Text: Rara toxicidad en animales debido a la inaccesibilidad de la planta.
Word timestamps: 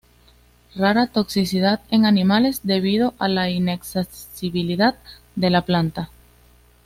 Rara 0.73 1.05
toxicidad 1.05 1.81
en 1.91 2.05
animales 2.07 2.61
debido 2.63 3.13
a 3.19 3.27
la 3.27 3.51
inaccesibilidad 3.51 4.95
de 5.35 5.51
la 5.51 5.61
planta. 5.61 6.09